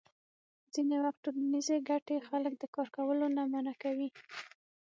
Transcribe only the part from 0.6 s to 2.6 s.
ځینې وخت ټولنیزې ګټې خلک